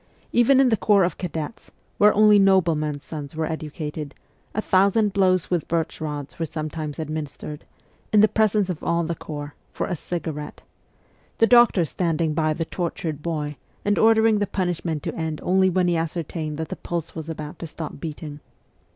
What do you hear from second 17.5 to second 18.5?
to stop beating.